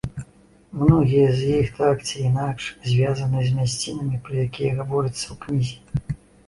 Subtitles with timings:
[0.83, 6.21] Многія з іх так ці інакш звязаны з мясцінамі, пра якія гаворыцца ў кнізе.